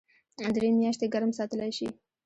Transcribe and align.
درې 0.55 0.69
میاشتې 0.79 1.05
ګرم 1.13 1.31
ساتلی 1.37 1.71
شي. 1.77 1.87